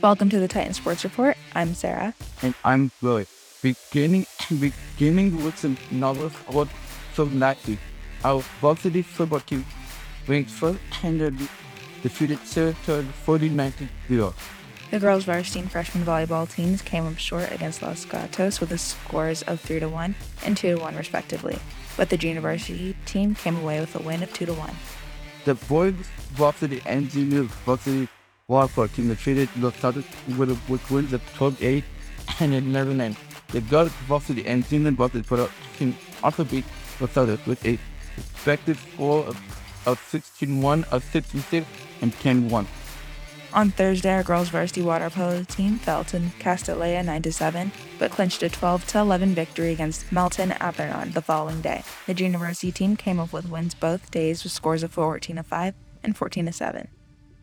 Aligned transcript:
Welcome 0.00 0.30
to 0.30 0.38
the 0.38 0.46
Titan 0.46 0.74
Sports 0.74 1.02
Report. 1.02 1.36
I'm 1.56 1.74
Sarah. 1.74 2.14
and 2.42 2.54
I'm 2.64 2.92
Roy. 3.02 3.26
Beginning 3.60 4.26
beginning 4.60 5.42
with 5.42 5.64
another 5.90 6.30
sport 6.30 6.68
from 7.14 7.40
week. 7.66 7.80
Our 8.22 8.40
varsity 8.60 9.02
football 9.02 9.40
team 9.40 9.66
ranked 10.28 10.50
first 10.50 10.78
handedly 10.90 11.48
defeated 12.04 12.38
Saratoga 12.46 13.08
49 13.08 13.72
0. 14.06 14.34
The 14.92 15.00
girls' 15.00 15.24
varsity 15.24 15.58
and 15.58 15.70
freshman 15.70 16.04
volleyball 16.04 16.48
teams 16.48 16.80
came 16.80 17.04
up 17.04 17.18
short 17.18 17.50
against 17.50 17.82
Los 17.82 18.04
Gatos 18.04 18.60
with 18.60 18.68
the 18.68 18.78
scores 18.78 19.42
of 19.42 19.58
3 19.60 19.80
to 19.80 19.88
1 19.88 20.14
and 20.44 20.56
2 20.56 20.76
to 20.76 20.80
1 20.80 20.94
respectively, 20.94 21.58
but 21.96 22.08
the 22.08 22.16
junior 22.16 22.40
varsity 22.40 22.94
team 23.04 23.34
came 23.34 23.56
away 23.56 23.80
with 23.80 23.96
a 23.96 23.98
win 23.98 24.22
of 24.22 24.32
2 24.32 24.46
to 24.46 24.54
1. 24.54 24.70
The 25.44 25.54
boys 25.54 25.94
varsity 26.34 26.82
and 26.86 27.10
junior 27.10 27.42
varsity 27.66 28.08
volleyball 28.48 28.92
team 28.94 29.08
defeated 29.08 29.48
Los 29.58 29.78
Gatos 29.80 30.04
with, 30.38 30.50
with 30.68 30.90
wins 30.90 31.12
of 31.12 31.22
12 31.34 31.62
8 31.62 31.84
and 32.40 32.54
11 32.54 32.96
9. 32.96 33.16
The 33.48 33.60
girls 33.62 33.92
varsity 34.06 34.46
and 34.46 34.66
junior 34.66 34.90
varsity 34.92 35.22
football 35.22 35.50
team 35.78 35.96
also 36.22 36.44
beat 36.44 36.64
Los 37.00 37.14
Gatos 37.14 37.44
with 37.46 37.64
a 37.66 37.78
respective 38.16 38.78
score 38.94 39.24
of, 39.26 39.86
of 39.86 39.98
16 40.08 40.62
1, 40.62 40.84
of 40.90 41.04
16 41.04 41.40
6, 41.42 41.66
and 42.00 42.12
10 42.14 42.48
1. 42.48 42.66
On 43.54 43.70
Thursday, 43.70 44.12
our 44.12 44.22
girls' 44.22 44.50
varsity 44.50 44.82
water 44.82 45.08
polo 45.08 45.42
team 45.42 45.78
fell 45.78 46.04
to 46.04 46.18
Castilleja 46.38 47.02
9-7, 47.02 47.70
but 47.98 48.10
clinched 48.10 48.42
a 48.42 48.50
12-11 48.50 49.28
victory 49.28 49.72
against 49.72 50.12
Menlo-Atherton 50.12 51.12
the 51.12 51.22
following 51.22 51.62
day. 51.62 51.82
The 52.06 52.12
junior 52.12 52.38
varsity 52.38 52.72
team 52.72 52.94
came 52.94 53.18
up 53.18 53.32
with 53.32 53.48
wins 53.48 53.74
both 53.74 54.10
days 54.10 54.44
with 54.44 54.52
scores 54.52 54.82
of 54.82 54.94
14-5 54.94 55.72
and 56.02 56.14
14 56.14 56.46
to 56.46 56.52
7. 56.52 56.88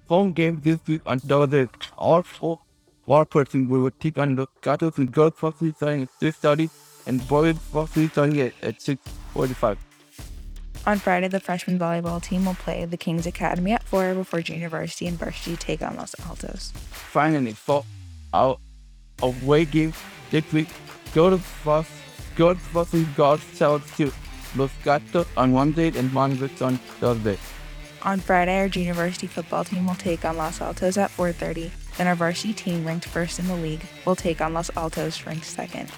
Home 0.07 0.31
game 0.31 0.61
this 0.63 0.79
week 0.87 1.01
on 1.05 1.19
Thursday. 1.19 1.67
All 1.97 2.21
four 2.23 2.59
war 3.05 3.25
person 3.25 3.67
will 3.69 3.89
take 3.99 4.17
on 4.17 4.35
the 4.35 4.47
Gatos 4.61 4.97
and 4.97 5.11
girls 5.11 5.33
varsity 5.39 5.73
starting 5.75 6.03
at 6.03 6.09
6.30 6.19 6.69
and 7.07 7.27
boys 7.27 7.55
varsity 7.71 8.07
starting 8.07 8.41
at, 8.41 8.53
at 8.61 8.79
6.45. 8.79 9.77
On 10.87 10.99
Friday, 10.99 11.27
the 11.27 11.39
freshman 11.39 11.79
volleyball 11.79 12.21
team 12.21 12.45
will 12.45 12.53
play 12.53 12.85
the 12.85 12.97
Kings 12.97 13.25
Academy 13.25 13.71
at 13.71 13.83
4 13.83 14.13
before 14.13 14.41
junior 14.41 14.69
varsity 14.69 15.07
and 15.07 15.17
varsity 15.17 15.55
take 15.57 15.81
on 15.81 15.95
Los 15.95 16.15
Altos. 16.27 16.71
Finally, 16.91 17.53
for 17.53 17.83
our 18.33 18.57
away 19.23 19.65
game 19.65 19.93
this 20.29 20.51
week, 20.53 20.67
girls 21.13 21.39
vars 21.63 21.87
girls 22.35 22.57
varsity 22.73 23.05
girls 23.15 23.41
travel 23.57 23.79
to 23.97 24.11
Los 24.55 24.71
Gatos 24.83 25.27
on 25.37 25.53
Wednesday 25.53 25.87
and 25.97 26.13
Monmouth 26.13 26.61
on 26.61 26.77
Thursday. 26.99 27.37
On 28.05 28.19
Friday, 28.19 28.59
our 28.59 28.69
junior 28.69 28.93
varsity 28.93 29.25
football 29.25 29.63
team 29.63 29.87
will 29.87 29.95
take 29.95 30.23
on 30.25 30.37
Los 30.37 30.61
Altos 30.61 30.95
at 30.95 31.09
4:30. 31.09 31.71
Then 31.97 32.05
our 32.05 32.13
varsity 32.13 32.53
team, 32.53 32.85
ranked 32.85 33.05
first 33.05 33.39
in 33.39 33.47
the 33.47 33.55
league, 33.55 33.81
will 34.05 34.15
take 34.15 34.41
on 34.41 34.53
Los 34.53 34.69
Altos, 34.77 35.25
ranked 35.25 35.45
second. 35.45 35.89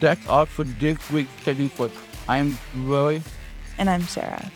That's 0.00 0.26
all 0.26 0.46
for 0.46 0.64
this 0.64 0.96
week's 1.10 1.30
schedule 1.42 1.68
for 1.68 1.90
I'm 2.28 2.56
Roy. 2.74 3.20
And 3.76 3.90
I'm 3.90 4.08
Sarah. 4.08 4.50